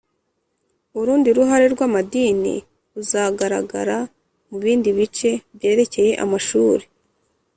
[0.99, 2.55] urundi ruhare rw'amadini
[2.93, 3.97] ruzagaragara
[4.47, 6.85] mu bindi bice byerekeye amashuri